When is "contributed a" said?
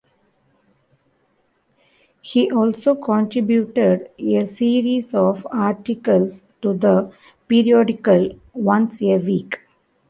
2.95-4.47